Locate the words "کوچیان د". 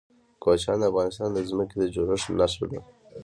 0.43-0.83